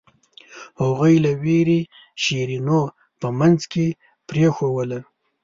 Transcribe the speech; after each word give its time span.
هغوی 0.81 1.15
له 1.25 1.31
وېرې 1.41 1.81
شیرینو 2.23 2.81
په 3.19 3.27
منځ 3.39 3.59
کې 3.71 3.87
پرېښووله. 4.27 4.99